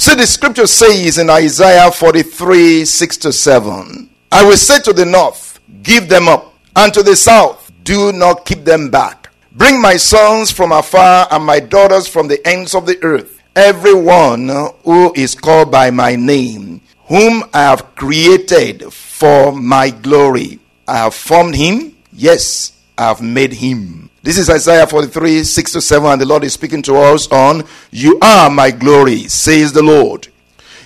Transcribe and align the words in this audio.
See, 0.00 0.14
the 0.14 0.28
scripture 0.28 0.68
says 0.68 1.18
in 1.18 1.28
Isaiah 1.28 1.90
43 1.90 2.84
6 2.84 3.16
to 3.16 3.32
7, 3.32 4.08
I 4.30 4.44
will 4.44 4.56
say 4.56 4.78
to 4.82 4.92
the 4.92 5.04
north, 5.04 5.58
Give 5.82 6.08
them 6.08 6.28
up, 6.28 6.54
and 6.76 6.94
to 6.94 7.02
the 7.02 7.16
south, 7.16 7.72
Do 7.82 8.12
not 8.12 8.44
keep 8.44 8.64
them 8.64 8.90
back. 8.90 9.28
Bring 9.50 9.82
my 9.82 9.96
sons 9.96 10.52
from 10.52 10.70
afar 10.70 11.26
and 11.32 11.44
my 11.44 11.58
daughters 11.58 12.06
from 12.06 12.28
the 12.28 12.38
ends 12.46 12.76
of 12.76 12.86
the 12.86 13.02
earth, 13.02 13.42
everyone 13.56 14.48
who 14.84 15.12
is 15.16 15.34
called 15.34 15.72
by 15.72 15.90
my 15.90 16.14
name, 16.14 16.80
whom 17.08 17.42
I 17.52 17.62
have 17.62 17.96
created 17.96 18.92
for 18.92 19.50
my 19.50 19.90
glory. 19.90 20.60
I 20.86 20.98
have 20.98 21.14
formed 21.14 21.56
him, 21.56 21.96
yes, 22.12 22.70
I 22.96 23.08
have 23.08 23.20
made 23.20 23.54
him. 23.54 24.07
This 24.28 24.36
is 24.36 24.50
Isaiah 24.50 24.86
43, 24.86 25.42
6 25.42 25.72
to 25.72 25.80
7, 25.80 26.10
and 26.10 26.20
the 26.20 26.26
Lord 26.26 26.44
is 26.44 26.52
speaking 26.52 26.82
to 26.82 26.96
us 26.96 27.32
on, 27.32 27.64
You 27.90 28.18
are 28.20 28.50
my 28.50 28.70
glory, 28.70 29.26
says 29.26 29.72
the 29.72 29.82
Lord. 29.82 30.28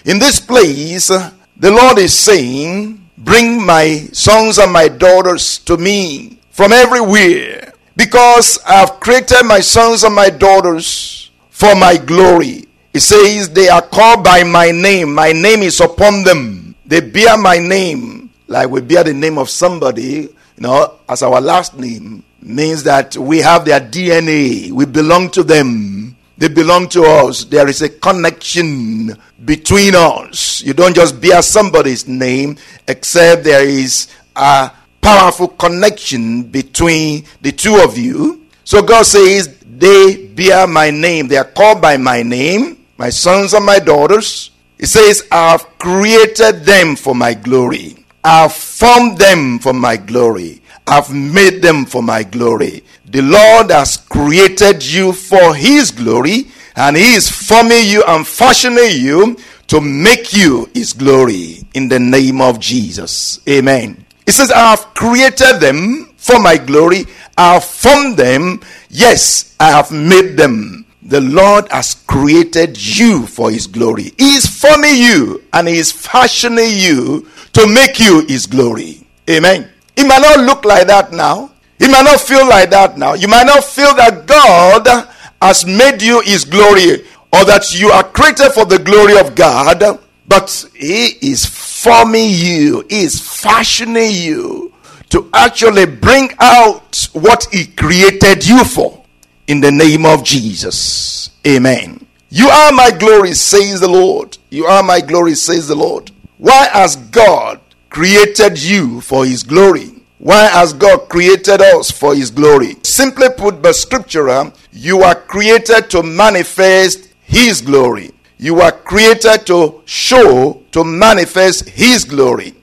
In 0.04 0.20
this 0.20 0.38
place, 0.38 1.08
the 1.08 1.70
Lord 1.72 1.98
is 1.98 2.16
saying, 2.16 3.04
Bring 3.18 3.66
my 3.66 4.06
sons 4.12 4.58
and 4.58 4.72
my 4.72 4.86
daughters 4.86 5.58
to 5.66 5.76
me 5.76 6.38
from 6.52 6.70
everywhere, 6.70 7.72
because 7.96 8.60
I 8.64 8.74
have 8.74 9.00
created 9.00 9.42
my 9.42 9.58
sons 9.58 10.04
and 10.04 10.14
my 10.14 10.30
daughters 10.30 11.32
for 11.50 11.74
my 11.74 11.96
glory. 11.96 12.68
It 12.94 13.00
says, 13.00 13.50
They 13.50 13.68
are 13.68 13.82
called 13.82 14.22
by 14.22 14.44
my 14.44 14.70
name, 14.70 15.12
my 15.12 15.32
name 15.32 15.62
is 15.62 15.80
upon 15.80 16.22
them. 16.22 16.76
They 16.86 17.00
bear 17.00 17.36
my 17.36 17.58
name, 17.58 18.30
like 18.46 18.70
we 18.70 18.82
bear 18.82 19.02
the 19.02 19.12
name 19.12 19.36
of 19.36 19.50
somebody, 19.50 20.30
you 20.30 20.30
know, 20.58 21.00
as 21.08 21.24
our 21.24 21.40
last 21.40 21.76
name 21.76 22.22
means 22.42 22.82
that 22.84 23.16
we 23.16 23.38
have 23.38 23.64
their 23.64 23.80
DNA. 23.80 24.70
We 24.70 24.84
belong 24.86 25.30
to 25.30 25.42
them. 25.42 26.16
They 26.38 26.48
belong 26.48 26.88
to 26.90 27.04
us. 27.04 27.44
There 27.44 27.68
is 27.68 27.82
a 27.82 27.88
connection 27.88 29.16
between 29.44 29.94
us. 29.94 30.62
You 30.62 30.74
don't 30.74 30.94
just 30.94 31.20
bear 31.20 31.42
somebody's 31.42 32.08
name, 32.08 32.56
except 32.88 33.44
there 33.44 33.66
is 33.66 34.08
a 34.34 34.70
powerful 35.00 35.48
connection 35.48 36.44
between 36.44 37.24
the 37.42 37.52
two 37.52 37.76
of 37.84 37.98
you. 37.98 38.46
So 38.64 38.82
God 38.82 39.04
says, 39.04 39.56
They 39.64 40.26
bear 40.28 40.66
my 40.66 40.90
name. 40.90 41.28
They 41.28 41.36
are 41.36 41.44
called 41.44 41.80
by 41.82 41.96
my 41.96 42.22
name, 42.22 42.86
my 42.96 43.10
sons 43.10 43.54
and 43.54 43.64
my 43.66 43.78
daughters. 43.78 44.50
He 44.78 44.86
says, 44.86 45.26
I 45.30 45.50
have 45.50 45.78
created 45.78 46.64
them 46.64 46.96
for 46.96 47.14
my 47.14 47.34
glory. 47.34 48.04
I 48.24 48.42
have 48.42 48.52
formed 48.52 49.18
them 49.18 49.58
for 49.58 49.72
my 49.72 49.96
glory. 49.96 50.61
I've 50.86 51.12
made 51.12 51.62
them 51.62 51.84
for 51.84 52.02
my 52.02 52.22
glory. 52.22 52.84
The 53.06 53.22
Lord 53.22 53.70
has 53.70 53.96
created 53.96 54.84
you 54.84 55.12
for 55.12 55.54
His 55.54 55.90
glory, 55.90 56.48
and 56.76 56.96
He 56.96 57.14
is 57.14 57.30
forming 57.30 57.86
you 57.86 58.02
and 58.06 58.26
fashioning 58.26 59.00
you 59.00 59.36
to 59.68 59.80
make 59.80 60.32
you 60.32 60.68
His 60.74 60.92
glory 60.92 61.64
in 61.74 61.88
the 61.88 62.00
name 62.00 62.40
of 62.40 62.58
Jesus. 62.58 63.40
Amen. 63.48 64.04
It 64.26 64.32
says, 64.32 64.50
I 64.50 64.70
have 64.70 64.94
created 64.94 65.60
them 65.60 66.12
for 66.16 66.38
my 66.38 66.56
glory. 66.56 67.04
I 67.36 67.54
have 67.54 67.64
formed 67.64 68.16
them. 68.16 68.60
Yes, 68.88 69.56
I 69.58 69.70
have 69.70 69.90
made 69.90 70.36
them. 70.36 70.86
The 71.02 71.20
Lord 71.20 71.70
has 71.70 71.94
created 72.06 72.78
you 72.78 73.26
for 73.26 73.50
His 73.50 73.66
glory. 73.66 74.12
He 74.18 74.36
is 74.36 74.46
forming 74.46 74.96
you 74.96 75.42
and 75.52 75.66
He 75.66 75.78
is 75.78 75.90
fashioning 75.90 76.70
you 76.76 77.28
to 77.54 77.66
make 77.66 77.98
you 77.98 78.24
His 78.26 78.46
glory. 78.46 79.06
Amen. 79.28 79.68
It 79.96 80.06
might 80.06 80.22
not 80.22 80.40
look 80.40 80.64
like 80.64 80.86
that 80.86 81.12
now. 81.12 81.50
It 81.78 81.90
might 81.90 82.04
not 82.04 82.20
feel 82.20 82.48
like 82.48 82.70
that 82.70 82.96
now. 82.96 83.14
You 83.14 83.28
might 83.28 83.46
not 83.46 83.64
feel 83.64 83.94
that 83.96 84.26
God 84.26 85.08
has 85.40 85.66
made 85.66 86.00
you 86.00 86.20
his 86.20 86.44
glory 86.44 87.04
or 87.32 87.44
that 87.44 87.74
you 87.74 87.88
are 87.88 88.04
created 88.04 88.52
for 88.52 88.64
the 88.64 88.78
glory 88.78 89.18
of 89.18 89.34
God, 89.34 90.00
but 90.28 90.66
he 90.74 91.06
is 91.20 91.44
forming 91.44 92.30
you, 92.30 92.84
he 92.88 93.02
is 93.02 93.20
fashioning 93.20 94.12
you 94.12 94.72
to 95.08 95.28
actually 95.34 95.86
bring 95.86 96.30
out 96.38 97.08
what 97.12 97.46
he 97.50 97.66
created 97.66 98.46
you 98.46 98.64
for 98.64 99.04
in 99.46 99.60
the 99.60 99.70
name 99.70 100.06
of 100.06 100.24
Jesus. 100.24 101.30
Amen. 101.46 102.06
You 102.30 102.48
are 102.48 102.72
my 102.72 102.90
glory, 102.90 103.34
says 103.34 103.80
the 103.80 103.88
Lord. 103.88 104.38
You 104.48 104.64
are 104.66 104.82
my 104.82 105.00
glory, 105.00 105.34
says 105.34 105.68
the 105.68 105.74
Lord. 105.74 106.10
Why 106.38 106.68
has 106.72 106.96
God 106.96 107.60
created 107.92 108.60
you 108.60 109.02
for 109.02 109.26
his 109.26 109.42
glory. 109.42 110.02
Why 110.16 110.46
has 110.46 110.72
God 110.72 111.10
created 111.10 111.60
us 111.60 111.90
for 111.90 112.14
his 112.14 112.30
glory? 112.30 112.76
Simply 112.82 113.28
put, 113.36 113.60
by 113.60 113.72
scripture, 113.72 114.30
um, 114.30 114.54
you 114.72 115.02
are 115.02 115.14
created 115.14 115.90
to 115.90 116.02
manifest 116.02 117.12
his 117.20 117.60
glory. 117.60 118.10
You 118.38 118.60
are 118.60 118.72
created 118.72 119.46
to 119.46 119.82
show, 119.84 120.62
to 120.72 120.84
manifest 120.84 121.68
his 121.68 122.04
glory. 122.04 122.54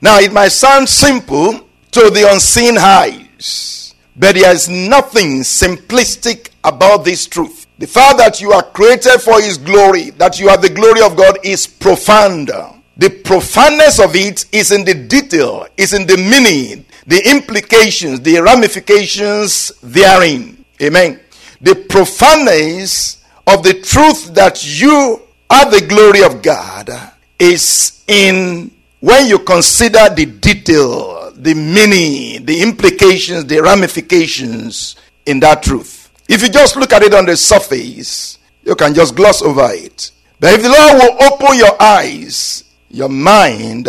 Now, 0.00 0.18
it 0.20 0.32
might 0.32 0.52
sound 0.52 0.88
simple 0.88 1.60
to 1.90 2.10
the 2.10 2.30
unseen 2.32 2.78
eyes, 2.78 3.94
but 4.16 4.36
there 4.36 4.54
is 4.54 4.68
nothing 4.68 5.40
simplistic 5.40 6.48
about 6.64 7.04
this 7.04 7.26
truth. 7.26 7.66
The 7.78 7.86
fact 7.86 8.18
that 8.18 8.40
you 8.40 8.52
are 8.52 8.62
created 8.62 9.20
for 9.20 9.40
his 9.40 9.58
glory, 9.58 10.10
that 10.12 10.40
you 10.40 10.48
are 10.48 10.56
the 10.56 10.70
glory 10.70 11.02
of 11.02 11.16
God, 11.16 11.38
is 11.44 11.66
profound. 11.66 12.50
The 12.96 13.10
profoundness 13.10 13.98
of 14.00 14.14
it 14.14 14.44
is 14.52 14.70
in 14.70 14.84
the 14.84 14.94
detail, 14.94 15.66
is 15.76 15.94
in 15.94 16.06
the 16.06 16.16
meaning, 16.16 16.84
the 17.06 17.30
implications, 17.30 18.20
the 18.20 18.40
ramifications 18.40 19.72
therein. 19.82 20.64
Amen. 20.80 21.20
The 21.60 21.74
profoundness 21.74 23.24
of 23.46 23.62
the 23.62 23.74
truth 23.74 24.34
that 24.34 24.80
you 24.80 25.22
are 25.48 25.70
the 25.70 25.86
glory 25.86 26.22
of 26.22 26.42
God 26.42 26.90
is 27.38 28.02
in 28.06 28.70
when 29.00 29.26
you 29.26 29.38
consider 29.40 30.08
the 30.14 30.26
detail, 30.26 31.32
the 31.34 31.54
meaning, 31.54 32.44
the 32.44 32.62
implications, 32.62 33.46
the 33.46 33.60
ramifications 33.60 34.96
in 35.26 35.40
that 35.40 35.62
truth. 35.62 36.10
If 36.28 36.42
you 36.42 36.48
just 36.48 36.76
look 36.76 36.92
at 36.92 37.02
it 37.02 37.14
on 37.14 37.26
the 37.26 37.36
surface, 37.36 38.38
you 38.64 38.76
can 38.76 38.94
just 38.94 39.16
gloss 39.16 39.42
over 39.42 39.68
it. 39.72 40.12
But 40.38 40.54
if 40.54 40.62
the 40.62 40.68
Lord 40.68 41.02
will 41.02 41.32
open 41.32 41.58
your 41.58 41.80
eyes 41.82 42.64
your 42.92 43.08
mind 43.08 43.88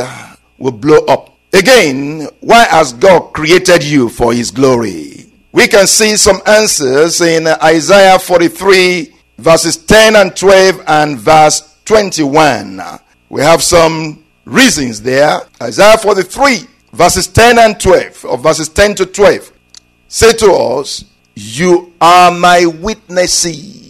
will 0.57 0.71
blow 0.71 1.05
up. 1.05 1.37
Again, 1.53 2.27
why 2.39 2.63
has 2.65 2.93
God 2.93 3.33
created 3.33 3.83
you 3.83 4.09
for 4.09 4.33
His 4.33 4.49
glory? 4.49 5.31
We 5.51 5.67
can 5.67 5.85
see 5.85 6.15
some 6.15 6.41
answers 6.47 7.21
in 7.21 7.45
Isaiah 7.47 8.17
43, 8.17 9.13
verses 9.37 9.77
10 9.77 10.15
and 10.15 10.35
12, 10.35 10.83
and 10.87 11.19
verse 11.19 11.77
21. 11.85 12.81
We 13.29 13.41
have 13.41 13.61
some 13.61 14.23
reasons 14.45 15.01
there. 15.01 15.41
Isaiah 15.61 15.97
43, 15.97 16.61
verses 16.93 17.27
10 17.27 17.59
and 17.59 17.79
12, 17.79 18.25
or 18.25 18.37
verses 18.37 18.69
10 18.69 18.95
to 18.95 19.05
12, 19.05 19.51
say 20.07 20.33
to 20.33 20.51
us, 20.53 21.05
You 21.35 21.93
are 21.99 22.31
my 22.31 22.65
witnesses 22.65 23.82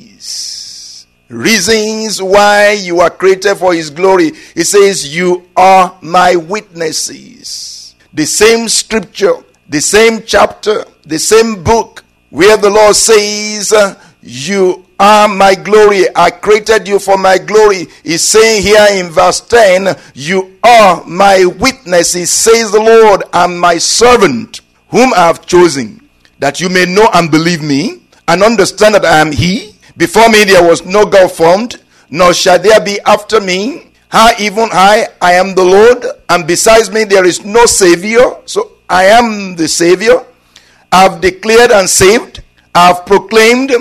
reasons 1.33 2.21
why 2.21 2.71
you 2.71 2.99
are 2.99 3.09
created 3.09 3.55
for 3.55 3.73
his 3.73 3.89
glory. 3.89 4.31
He 4.53 4.63
says, 4.63 5.15
You 5.15 5.47
are 5.55 5.97
my 6.01 6.35
witnesses. 6.35 7.95
The 8.13 8.25
same 8.25 8.69
scripture, 8.69 9.33
the 9.67 9.81
same 9.81 10.23
chapter, 10.23 10.85
the 11.05 11.19
same 11.19 11.63
book 11.63 12.03
where 12.29 12.57
the 12.57 12.69
Lord 12.69 12.95
says, 12.95 13.73
You 14.21 14.85
are 14.99 15.27
my 15.27 15.55
glory. 15.55 16.05
I 16.15 16.31
created 16.31 16.87
you 16.87 16.99
for 16.99 17.17
my 17.17 17.37
glory. 17.37 17.87
He's 18.03 18.21
saying 18.21 18.63
here 18.63 18.87
in 18.91 19.11
verse 19.11 19.41
10, 19.41 19.95
You 20.13 20.57
are 20.63 21.03
my 21.05 21.45
witnesses, 21.45 22.31
says 22.31 22.71
the 22.71 22.79
Lord, 22.79 23.23
and 23.33 23.59
my 23.59 23.77
servant, 23.77 24.61
whom 24.89 25.13
I 25.13 25.27
have 25.27 25.45
chosen, 25.45 26.07
that 26.39 26.61
you 26.61 26.69
may 26.69 26.85
know 26.85 27.09
and 27.13 27.29
believe 27.29 27.61
me 27.61 28.01
and 28.27 28.43
understand 28.43 28.95
that 28.95 29.05
I 29.05 29.19
am 29.19 29.31
He 29.31 29.72
before 29.97 30.29
me 30.29 30.43
there 30.43 30.67
was 30.67 30.85
no 30.85 31.05
God 31.05 31.31
formed, 31.31 31.81
nor 32.09 32.33
shall 32.33 32.59
there 32.59 32.83
be 32.83 32.99
after 33.01 33.39
me. 33.39 33.91
How 34.09 34.31
even 34.39 34.69
I, 34.71 35.07
I 35.21 35.33
am 35.33 35.55
the 35.55 35.63
Lord, 35.63 36.05
and 36.29 36.45
besides 36.45 36.91
me 36.91 37.03
there 37.03 37.25
is 37.25 37.43
no 37.43 37.65
Savior. 37.65 38.37
So 38.45 38.73
I 38.89 39.05
am 39.05 39.55
the 39.55 39.67
Savior. 39.67 40.23
I 40.91 41.03
have 41.03 41.21
declared 41.21 41.71
and 41.71 41.89
saved. 41.89 42.43
I 42.75 42.87
have 42.87 43.05
proclaimed, 43.05 43.71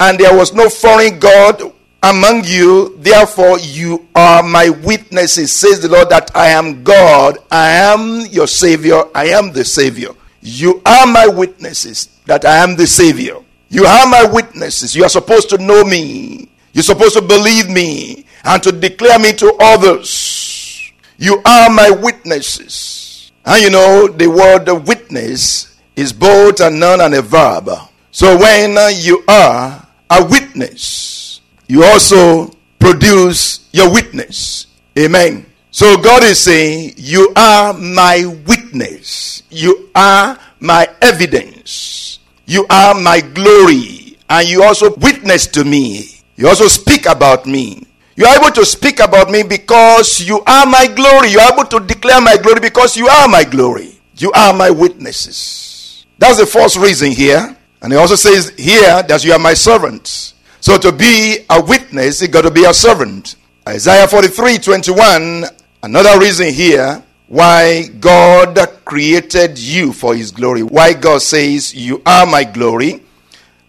and 0.00 0.18
there 0.18 0.36
was 0.36 0.52
no 0.54 0.68
foreign 0.68 1.18
God 1.18 1.72
among 2.02 2.44
you, 2.44 2.96
therefore 2.98 3.58
you 3.60 4.08
are 4.14 4.42
my 4.42 4.68
witnesses, 4.68 5.52
says 5.52 5.80
the 5.80 5.88
Lord, 5.88 6.08
that 6.10 6.34
I 6.34 6.48
am 6.48 6.82
God, 6.82 7.38
I 7.50 7.70
am 7.70 8.26
your 8.26 8.48
Savior, 8.48 9.04
I 9.14 9.26
am 9.26 9.52
the 9.52 9.64
Savior. 9.64 10.10
You 10.40 10.82
are 10.84 11.06
my 11.06 11.28
witnesses 11.28 12.08
that 12.26 12.44
I 12.44 12.56
am 12.56 12.74
the 12.74 12.86
Savior. 12.86 13.36
You 13.72 13.86
are 13.86 14.06
my 14.06 14.28
witnesses. 14.30 14.94
You 14.94 15.02
are 15.04 15.08
supposed 15.08 15.48
to 15.48 15.56
know 15.56 15.82
me. 15.82 16.50
You're 16.74 16.82
supposed 16.82 17.14
to 17.14 17.22
believe 17.22 17.70
me 17.70 18.26
and 18.44 18.62
to 18.62 18.70
declare 18.70 19.18
me 19.18 19.32
to 19.32 19.56
others. 19.60 20.92
You 21.16 21.40
are 21.42 21.70
my 21.70 21.90
witnesses. 21.90 23.32
And 23.46 23.62
you 23.62 23.70
know, 23.70 24.08
the 24.08 24.28
word 24.28 24.68
witness 24.86 25.80
is 25.96 26.12
both 26.12 26.60
a 26.60 26.68
noun 26.68 27.00
and 27.00 27.14
a 27.14 27.22
verb. 27.22 27.70
So 28.10 28.36
when 28.36 28.76
you 28.98 29.24
are 29.26 29.88
a 30.10 30.22
witness, 30.22 31.40
you 31.66 31.82
also 31.82 32.52
produce 32.78 33.70
your 33.72 33.90
witness. 33.90 34.66
Amen. 34.98 35.46
So 35.70 35.96
God 35.96 36.22
is 36.24 36.38
saying, 36.38 36.92
You 36.98 37.32
are 37.34 37.72
my 37.72 38.26
witness. 38.46 39.44
You 39.48 39.88
are 39.94 40.38
my 40.60 40.86
evidence. 41.00 42.01
You 42.46 42.66
are 42.70 42.94
my 42.94 43.20
glory. 43.20 44.18
And 44.28 44.48
you 44.48 44.62
also 44.62 44.94
witness 44.96 45.46
to 45.48 45.64
me. 45.64 46.20
You 46.36 46.48
also 46.48 46.66
speak 46.68 47.06
about 47.06 47.46
me. 47.46 47.86
You 48.16 48.26
are 48.26 48.36
able 48.36 48.50
to 48.52 48.64
speak 48.64 49.00
about 49.00 49.30
me 49.30 49.42
because 49.42 50.20
you 50.26 50.40
are 50.46 50.66
my 50.66 50.86
glory. 50.86 51.30
You 51.30 51.40
are 51.40 51.52
able 51.52 51.64
to 51.64 51.80
declare 51.80 52.20
my 52.20 52.36
glory 52.36 52.60
because 52.60 52.96
you 52.96 53.08
are 53.08 53.28
my 53.28 53.44
glory. 53.44 54.00
You 54.16 54.32
are 54.32 54.52
my 54.52 54.70
witnesses. 54.70 56.06
That's 56.18 56.38
the 56.38 56.46
first 56.46 56.76
reason 56.76 57.10
here. 57.12 57.56
And 57.80 57.92
he 57.92 57.98
also 57.98 58.14
says 58.14 58.50
here 58.56 59.02
that 59.02 59.24
you 59.24 59.32
are 59.32 59.38
my 59.38 59.54
servants. 59.54 60.34
So 60.60 60.78
to 60.78 60.92
be 60.92 61.44
a 61.50 61.62
witness, 61.62 62.22
you 62.22 62.28
got 62.28 62.42
to 62.42 62.50
be 62.50 62.64
a 62.64 62.74
servant. 62.74 63.36
Isaiah 63.66 64.06
43 64.06 64.58
21 64.58 65.44
Another 65.84 66.18
reason 66.20 66.52
here 66.52 67.02
why 67.32 67.84
God 67.98 68.58
created 68.84 69.58
you 69.58 69.94
for 69.94 70.14
his 70.14 70.30
glory. 70.30 70.62
Why 70.62 70.92
God 70.92 71.22
says, 71.22 71.74
You 71.74 72.02
are 72.04 72.26
my 72.26 72.44
glory. 72.44 73.02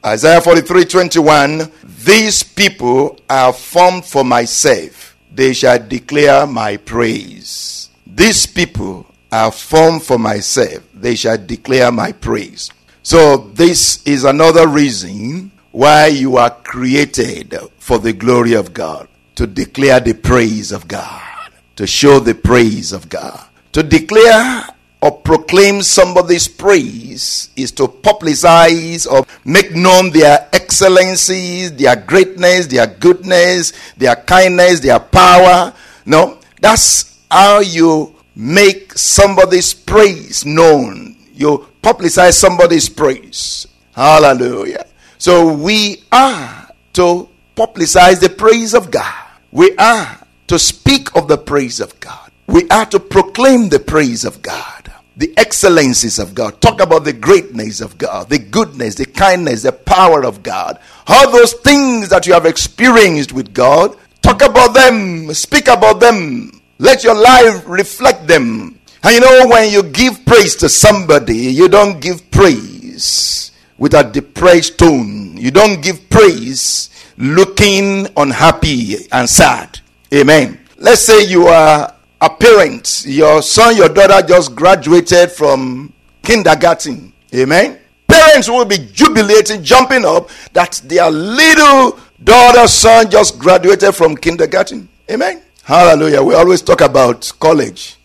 Isaiah 0.05 0.41
43 0.41 0.83
21. 0.83 1.71
These 2.03 2.43
people 2.43 3.21
are 3.29 3.53
formed 3.53 4.03
for 4.03 4.25
myself. 4.25 5.15
They 5.33 5.53
shall 5.53 5.79
declare 5.79 6.45
my 6.45 6.75
praise. 6.75 7.89
These 8.05 8.47
people 8.47 9.05
are 9.31 9.49
formed 9.49 10.03
for 10.03 10.19
myself. 10.19 10.83
They 10.93 11.15
shall 11.15 11.37
declare 11.37 11.89
my 11.89 12.11
praise. 12.11 12.69
So, 13.01 13.37
this 13.37 14.05
is 14.05 14.25
another 14.25 14.67
reason 14.67 15.53
why 15.71 16.07
you 16.07 16.35
are 16.35 16.51
created 16.51 17.55
for 17.77 17.97
the 17.97 18.11
glory 18.11 18.55
of 18.55 18.73
God, 18.73 19.07
to 19.35 19.47
declare 19.47 20.01
the 20.01 20.15
praise 20.15 20.73
of 20.73 20.89
God 20.89 21.29
to 21.75 21.87
show 21.87 22.19
the 22.19 22.35
praise 22.35 22.91
of 22.91 23.09
God. 23.09 23.47
To 23.73 23.83
declare 23.83 24.67
or 25.01 25.11
proclaim 25.11 25.81
somebody's 25.81 26.47
praise 26.47 27.49
is 27.55 27.71
to 27.73 27.87
publicize 27.87 29.09
or 29.09 29.25
make 29.43 29.75
known 29.75 30.11
their 30.11 30.47
excellencies, 30.53 31.73
their 31.73 31.95
greatness, 31.95 32.67
their 32.67 32.87
goodness, 32.87 33.73
their 33.97 34.15
kindness, 34.15 34.79
their 34.79 34.99
power. 34.99 35.73
No, 36.05 36.39
that's 36.61 37.19
how 37.29 37.59
you 37.59 38.15
make 38.35 38.97
somebody's 38.97 39.73
praise 39.73 40.45
known. 40.45 41.17
You 41.33 41.67
publicize 41.81 42.33
somebody's 42.33 42.87
praise. 42.87 43.67
Hallelujah. 43.95 44.85
So 45.17 45.51
we 45.51 46.03
are 46.11 46.69
to 46.93 47.27
publicize 47.55 48.21
the 48.21 48.29
praise 48.29 48.73
of 48.73 48.91
God. 48.91 49.27
We 49.51 49.75
are 49.77 50.19
to 50.47 50.59
speak 50.59 51.15
of 51.15 51.27
the 51.27 51.37
praise 51.37 51.79
of 51.79 51.99
God. 51.99 52.31
We 52.53 52.69
are 52.69 52.85
to 52.85 52.99
proclaim 52.99 53.69
the 53.69 53.79
praise 53.79 54.23
of 54.23 54.43
God, 54.43 54.93
the 55.17 55.33
excellencies 55.37 56.19
of 56.19 56.35
God. 56.35 56.61
Talk 56.61 56.81
about 56.81 57.03
the 57.03 57.11
greatness 57.11 57.81
of 57.81 57.97
God, 57.97 58.29
the 58.29 58.37
goodness, 58.37 58.93
the 58.93 59.07
kindness, 59.07 59.63
the 59.63 59.71
power 59.71 60.23
of 60.23 60.43
God. 60.43 60.77
All 61.07 61.31
those 61.31 61.53
things 61.53 62.09
that 62.09 62.27
you 62.27 62.33
have 62.33 62.45
experienced 62.45 63.33
with 63.33 63.55
God, 63.55 63.97
talk 64.21 64.43
about 64.43 64.75
them, 64.75 65.33
speak 65.33 65.67
about 65.67 65.99
them. 65.99 66.61
Let 66.77 67.03
your 67.03 67.15
life 67.15 67.63
reflect 67.65 68.27
them. 68.27 68.79
And 69.01 69.15
you 69.15 69.21
know, 69.21 69.47
when 69.47 69.71
you 69.71 69.81
give 69.81 70.23
praise 70.23 70.55
to 70.57 70.69
somebody, 70.69 71.51
you 71.51 71.67
don't 71.67 71.99
give 71.99 72.29
praise 72.29 73.51
with 73.79 73.95
a 73.95 74.03
depressed 74.03 74.77
tone. 74.77 75.37
You 75.37 75.49
don't 75.49 75.81
give 75.81 76.07
praise 76.07 76.91
looking 77.17 78.09
unhappy 78.15 79.07
and 79.11 79.27
sad. 79.27 79.79
Amen. 80.13 80.59
Let's 80.77 81.01
say 81.01 81.25
you 81.25 81.47
are 81.47 81.93
a 82.23 82.29
parent, 82.29 83.03
your 83.05 83.41
son, 83.41 83.75
your 83.75 83.89
daughter 83.89 84.25
just 84.25 84.55
graduated 84.55 85.29
from 85.29 85.91
kindergarten. 86.21 87.11
Amen. 87.35 87.77
Parents 88.07 88.47
will 88.47 88.63
be 88.63 88.77
jubilating, 88.93 89.61
jumping 89.61 90.05
up 90.05 90.29
that 90.53 90.81
their 90.85 91.11
little 91.11 91.99
daughter, 92.23 92.65
son 92.69 93.11
just 93.11 93.37
graduated 93.37 93.93
from 93.93 94.15
kindergarten. 94.15 94.87
Amen. 95.11 95.41
Hallelujah. 95.63 96.23
We 96.23 96.33
always 96.33 96.61
talk 96.61 96.79
about 96.79 97.29
college. 97.41 97.97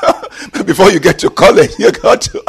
Before 0.64 0.90
you 0.90 0.98
get 0.98 1.18
to 1.18 1.28
college, 1.28 1.72
you 1.78 1.92
got 1.92 2.22
to 2.22 2.42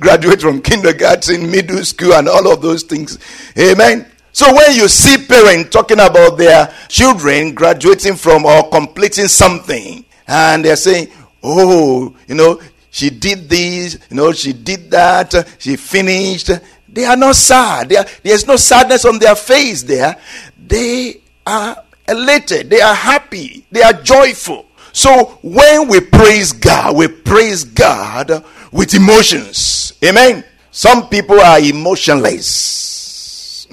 graduate 0.00 0.42
from 0.42 0.60
kindergarten, 0.60 1.50
middle 1.50 1.82
school, 1.86 2.12
and 2.12 2.28
all 2.28 2.52
of 2.52 2.60
those 2.60 2.82
things. 2.82 3.18
Amen. 3.56 4.06
So 4.32 4.54
when 4.54 4.74
you 4.74 4.88
see 4.88 5.24
parents 5.24 5.70
talking 5.70 6.00
about 6.00 6.36
their 6.36 6.70
children 6.88 7.54
graduating 7.54 8.16
from 8.16 8.44
or 8.44 8.68
completing 8.68 9.28
something, 9.28 10.04
and 10.26 10.64
they're 10.64 10.76
saying, 10.76 11.08
"Oh, 11.42 12.14
you 12.26 12.34
know, 12.34 12.60
she 12.90 13.10
did 13.10 13.48
this, 13.48 13.98
you 14.10 14.16
know, 14.16 14.32
she 14.32 14.52
did 14.52 14.90
that, 14.90 15.34
she 15.58 15.76
finished," 15.76 16.50
they 16.88 17.04
are 17.04 17.16
not 17.16 17.36
sad. 17.36 17.92
Are, 17.92 18.06
there's 18.22 18.46
no 18.46 18.56
sadness 18.56 19.04
on 19.04 19.18
their 19.18 19.34
face. 19.34 19.82
There, 19.82 20.16
they 20.56 21.20
are 21.46 21.82
elated. 22.08 22.70
They 22.70 22.80
are 22.80 22.94
happy. 22.94 23.66
They 23.70 23.82
are 23.82 23.92
joyful. 23.92 24.66
So 24.92 25.38
when 25.42 25.88
we 25.88 26.00
praise 26.00 26.52
God, 26.52 26.96
we 26.96 27.08
praise 27.08 27.64
God 27.64 28.44
with 28.70 28.94
emotions. 28.94 29.94
Amen. 30.04 30.44
Some 30.70 31.08
people 31.08 31.40
are 31.40 31.58
emotionless 31.58 32.94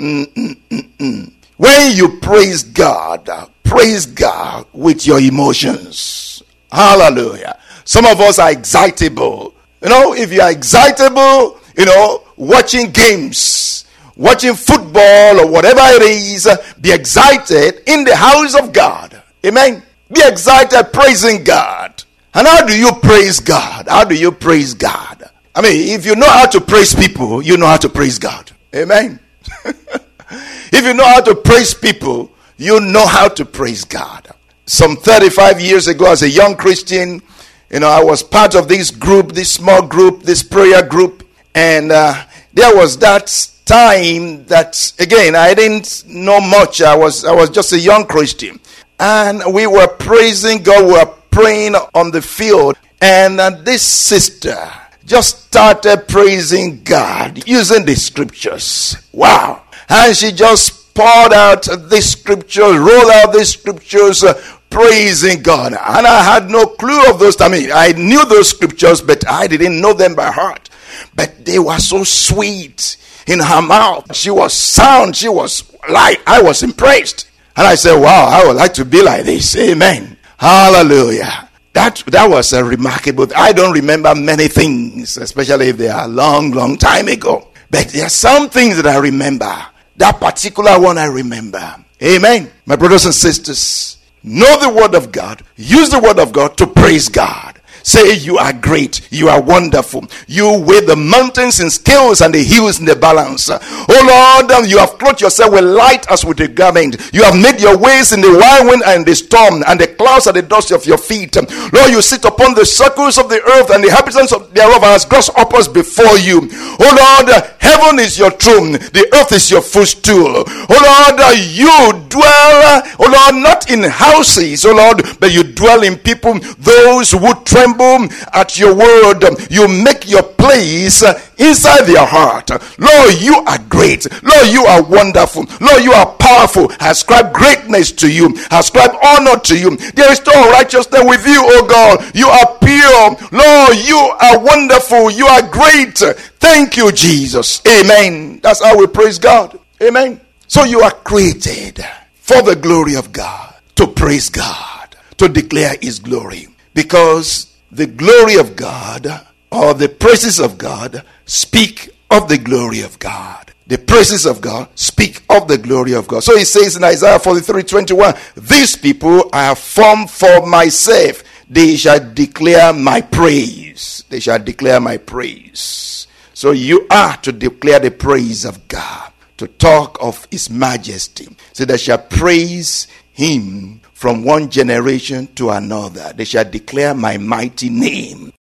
Mm-mm-mm-mm. 0.01 1.31
When 1.57 1.95
you 1.95 2.19
praise 2.19 2.63
God, 2.63 3.29
praise 3.63 4.05
God 4.05 4.65
with 4.73 5.05
your 5.05 5.19
emotions. 5.19 6.30
Hallelujah. 6.71 7.57
Some 7.83 8.05
of 8.05 8.19
us 8.21 8.39
are 8.39 8.51
excitable. 8.51 9.53
You 9.81 9.89
know, 9.89 10.13
if 10.13 10.31
you 10.31 10.41
are 10.41 10.51
excitable, 10.51 11.59
you 11.77 11.85
know, 11.85 12.23
watching 12.37 12.91
games, 12.91 13.85
watching 14.15 14.53
football 14.53 15.39
or 15.39 15.47
whatever 15.51 15.81
it 15.81 16.01
is, 16.03 16.47
be 16.79 16.91
excited 16.91 17.81
in 17.87 18.03
the 18.03 18.15
house 18.15 18.55
of 18.55 18.71
God. 18.71 19.21
Amen. 19.45 19.83
Be 20.11 20.21
excited 20.23 20.93
praising 20.93 21.43
God. 21.43 22.03
And 22.33 22.47
how 22.47 22.65
do 22.65 22.77
you 22.77 22.91
praise 23.01 23.39
God? 23.39 23.87
How 23.87 24.03
do 24.03 24.15
you 24.15 24.31
praise 24.31 24.73
God? 24.73 25.29
I 25.53 25.61
mean, 25.61 25.89
if 25.89 26.05
you 26.05 26.15
know 26.15 26.29
how 26.29 26.45
to 26.47 26.61
praise 26.61 26.95
people, 26.95 27.41
you 27.41 27.57
know 27.57 27.67
how 27.67 27.77
to 27.77 27.89
praise 27.89 28.19
God. 28.19 28.51
Amen. 28.73 29.19
if 29.65 30.85
you 30.85 30.93
know 30.93 31.05
how 31.05 31.21
to 31.21 31.35
praise 31.35 31.73
people, 31.73 32.31
you 32.57 32.79
know 32.79 33.05
how 33.05 33.27
to 33.27 33.43
praise 33.43 33.83
God. 33.83 34.29
Some 34.71 34.95
35 34.95 35.59
years 35.59 35.89
ago, 35.89 36.09
as 36.13 36.23
a 36.23 36.29
young 36.29 36.55
Christian, 36.55 37.21
you 37.69 37.81
know, 37.81 37.89
I 37.89 38.01
was 38.01 38.23
part 38.23 38.55
of 38.55 38.69
this 38.69 38.89
group, 38.89 39.33
this 39.33 39.51
small 39.51 39.85
group, 39.85 40.23
this 40.23 40.43
prayer 40.43 40.81
group, 40.81 41.27
and 41.53 41.91
uh, 41.91 42.23
there 42.53 42.73
was 42.73 42.97
that 42.99 43.27
time 43.65 44.45
that 44.45 44.93
again 44.97 45.35
I 45.35 45.53
didn't 45.55 46.05
know 46.07 46.39
much. 46.39 46.81
I 46.81 46.95
was 46.95 47.25
I 47.25 47.33
was 47.33 47.49
just 47.49 47.73
a 47.73 47.79
young 47.79 48.05
Christian, 48.05 48.61
and 48.97 49.43
we 49.53 49.67
were 49.67 49.89
praising 49.89 50.63
God. 50.63 50.85
We 50.85 50.93
were 50.93 51.13
praying 51.31 51.75
on 51.93 52.11
the 52.11 52.21
field, 52.21 52.77
and 53.01 53.41
uh, 53.41 53.49
this 53.49 53.81
sister 53.81 54.57
just 55.05 55.47
started 55.47 56.07
praising 56.07 56.81
God 56.85 57.45
using 57.45 57.83
the 57.83 57.95
scriptures. 57.95 58.95
Wow. 59.11 59.63
And 59.89 60.15
she 60.15 60.31
just 60.31 60.81
poured 60.93 61.33
out 61.33 61.63
the 61.63 62.01
scriptures, 62.01 62.77
rolled 62.77 63.11
out 63.11 63.33
the 63.33 63.45
scriptures, 63.45 64.23
uh, 64.23 64.41
praising 64.71 65.43
God. 65.43 65.73
And 65.73 66.07
I 66.07 66.23
had 66.23 66.49
no 66.49 66.65
clue 66.65 67.03
of 67.09 67.19
those. 67.19 67.39
I 67.39 67.49
mean, 67.49 67.69
I 67.71 67.91
knew 67.91 68.25
those 68.25 68.49
scriptures, 68.49 69.01
but 69.01 69.27
I 69.29 69.47
didn't 69.47 69.79
know 69.79 69.93
them 69.93 70.15
by 70.15 70.31
heart. 70.31 70.69
But 71.13 71.45
they 71.45 71.59
were 71.59 71.77
so 71.77 72.03
sweet 72.03 72.97
in 73.27 73.39
her 73.39 73.61
mouth. 73.61 74.15
She 74.15 74.31
was 74.31 74.53
sound. 74.53 75.15
She 75.15 75.29
was 75.29 75.71
like, 75.89 76.21
I 76.25 76.41
was 76.41 76.63
impressed. 76.63 77.29
And 77.55 77.67
I 77.67 77.75
said, 77.75 77.99
wow, 77.99 78.27
I 78.31 78.47
would 78.47 78.55
like 78.55 78.73
to 78.75 78.85
be 78.85 79.03
like 79.03 79.25
this. 79.25 79.55
Amen. 79.57 80.17
Hallelujah. 80.37 81.49
That 81.73 82.03
that 82.07 82.29
was 82.29 82.51
a 82.53 82.63
remarkable. 82.63 83.27
I 83.35 83.53
don't 83.53 83.73
remember 83.73 84.13
many 84.15 84.47
things, 84.47 85.17
especially 85.17 85.67
if 85.67 85.77
they 85.77 85.87
are 85.87 86.05
a 86.05 86.07
long, 86.07 86.51
long 86.51 86.77
time 86.77 87.07
ago. 87.07 87.47
But 87.69 87.89
there 87.89 88.05
are 88.05 88.09
some 88.09 88.49
things 88.49 88.75
that 88.77 88.87
I 88.87 88.97
remember. 88.97 89.53
That 89.97 90.19
particular 90.19 90.79
one 90.79 90.97
I 90.97 91.05
remember. 91.05 91.75
Amen. 92.03 92.51
My 92.65 92.75
brothers 92.75 93.05
and 93.05 93.13
sisters, 93.13 93.97
know 94.23 94.59
the 94.59 94.69
word 94.69 94.95
of 94.95 95.11
God. 95.11 95.43
Use 95.55 95.89
the 95.89 95.99
word 95.99 96.19
of 96.19 96.31
God 96.31 96.57
to 96.57 96.67
praise 96.67 97.09
God. 97.09 97.50
Say, 97.83 98.15
You 98.15 98.37
are 98.37 98.53
great. 98.53 99.01
You 99.11 99.29
are 99.29 99.41
wonderful. 99.41 100.05
You 100.27 100.59
weigh 100.61 100.81
the 100.81 100.95
mountains 100.95 101.59
in 101.59 101.69
scales 101.69 102.21
and 102.21 102.33
the 102.33 102.43
hills 102.43 102.79
in 102.79 102.85
the 102.85 102.95
balance. 102.95 103.49
Oh 103.51 104.37
Lord, 104.41 104.51
um, 104.51 104.65
you 104.65 104.77
have 104.77 104.97
clothed 104.97 105.21
yourself 105.21 105.53
with 105.53 105.63
light 105.63 106.09
as 106.11 106.23
with 106.23 106.39
a 106.41 106.47
garment. 106.47 107.09
You 107.13 107.23
have 107.23 107.35
made 107.35 107.59
your 107.59 107.77
ways 107.77 108.11
in 108.11 108.21
the 108.21 108.31
whirlwind 108.31 108.83
and 108.85 109.05
the 109.05 109.15
storm, 109.15 109.63
and 109.67 109.79
the 109.79 109.87
clouds 109.87 110.27
are 110.27 110.33
the 110.33 110.41
dust 110.41 110.71
of 110.71 110.85
your 110.85 110.97
feet. 110.97 111.35
Lord, 111.35 111.91
you 111.91 112.01
sit 112.01 112.25
upon 112.25 112.53
the 112.55 112.65
circles 112.65 113.17
of 113.17 113.29
the 113.29 113.41
earth, 113.41 113.69
and 113.71 113.83
the 113.83 113.87
inhabitants 113.87 114.33
of 114.33 114.53
thereof 114.53 114.83
are 114.83 114.95
as 114.95 115.05
grasshoppers 115.05 115.67
before 115.67 116.17
you. 116.19 116.47
Oh 116.51 116.93
Lord, 116.95 117.29
uh, 117.33 117.47
heaven 117.59 117.99
is 117.99 118.17
your 118.17 118.31
throne, 118.31 118.73
the 118.73 119.09
earth 119.13 119.31
is 119.31 119.49
your 119.49 119.61
footstool. 119.61 120.43
Oh 120.45 120.69
Lord, 120.69 121.19
uh, 121.19 121.35
you 121.35 122.07
dwell, 122.09 122.55
uh, 122.63 122.81
oh 122.99 123.09
Lord, 123.11 123.43
not 123.43 123.69
in 123.69 123.83
houses, 123.83 124.65
oh 124.65 124.75
Lord, 124.75 125.01
but 125.19 125.33
you 125.33 125.43
dwell 125.43 125.83
in 125.83 125.97
people, 125.97 126.39
those 126.59 127.11
who 127.11 127.33
tremble 127.43 127.70
tremble 127.73 128.13
at 128.33 128.57
your 128.57 128.75
word. 128.75 129.23
You 129.49 129.67
make 129.67 130.09
your 130.09 130.23
place 130.23 131.03
uh, 131.03 131.19
inside 131.37 131.85
their 131.85 132.05
heart. 132.05 132.49
Lord, 132.79 133.21
you 133.21 133.35
are 133.35 133.59
great. 133.69 134.07
Lord, 134.23 134.47
you 134.47 134.65
are 134.65 134.83
wonderful. 134.83 135.45
Lord, 135.59 135.83
you 135.83 135.91
are 135.91 136.13
powerful. 136.17 136.71
Ascribe 136.79 137.33
greatness 137.33 137.91
to 137.93 138.11
you. 138.11 138.35
Ascribe 138.51 138.91
honor 139.03 139.39
to 139.39 139.57
you. 139.57 139.75
There 139.77 140.11
is 140.11 140.25
no 140.25 140.51
righteousness 140.51 141.03
with 141.03 141.25
you, 141.25 141.39
oh 141.39 141.65
God. 141.67 142.15
You 142.15 142.27
are 142.27 142.57
pure. 142.59 143.29
Lord, 143.31 143.77
you 143.87 143.97
are 143.97 144.39
wonderful. 144.39 145.11
You 145.11 145.27
are 145.27 145.47
great. 145.47 145.97
Thank 146.39 146.77
you, 146.77 146.91
Jesus. 146.91 147.61
Amen. 147.67 148.39
That's 148.41 148.63
how 148.63 148.77
we 148.77 148.87
praise 148.87 149.19
God. 149.19 149.59
Amen. 149.81 150.21
So 150.47 150.63
you 150.63 150.81
are 150.81 150.91
created 150.91 151.83
for 152.15 152.41
the 152.41 152.55
glory 152.55 152.95
of 152.95 153.11
God, 153.11 153.55
to 153.75 153.87
praise 153.87 154.29
God, 154.29 154.95
to 155.17 155.27
declare 155.29 155.75
His 155.81 155.99
glory. 155.99 156.47
Because 156.73 157.50
the 157.71 157.87
glory 157.87 158.35
of 158.35 158.55
God 158.55 159.07
or 159.51 159.73
the 159.73 159.89
praises 159.89 160.39
of 160.39 160.57
God 160.57 161.03
speak 161.25 161.89
of 162.09 162.27
the 162.27 162.37
glory 162.37 162.81
of 162.81 162.99
God. 162.99 163.53
The 163.67 163.77
praises 163.77 164.25
of 164.25 164.41
God 164.41 164.67
speak 164.75 165.23
of 165.29 165.47
the 165.47 165.57
glory 165.57 165.93
of 165.93 166.07
God. 166.07 166.23
So 166.23 166.37
he 166.37 166.43
says 166.43 166.75
in 166.75 166.83
Isaiah 166.83 167.19
43 167.19 167.63
21, 167.63 168.15
These 168.35 168.75
people 168.75 169.29
are 169.31 169.55
formed 169.55 170.09
for 170.09 170.45
myself. 170.45 171.23
They 171.49 171.75
shall 171.75 172.13
declare 172.13 172.73
my 172.73 173.01
praise. 173.01 174.03
They 174.09 174.19
shall 174.19 174.39
declare 174.39 174.79
my 174.79 174.97
praise. 174.97 176.07
So 176.33 176.51
you 176.51 176.87
are 176.89 177.17
to 177.17 177.31
declare 177.31 177.79
the 177.79 177.91
praise 177.91 178.45
of 178.45 178.67
God, 178.67 179.11
to 179.37 179.47
talk 179.47 179.97
of 180.01 180.27
his 180.31 180.49
majesty. 180.49 181.27
So 181.53 181.65
they 181.65 181.77
shall 181.77 181.99
praise 181.99 182.87
him 183.11 183.80
from 184.01 184.23
one 184.23 184.49
generation 184.49 185.27
to 185.35 185.51
another. 185.51 186.11
They 186.17 186.25
shall 186.25 186.43
declare 186.43 186.95
my 186.95 187.17
mighty 187.17 187.69
name. 187.69 188.33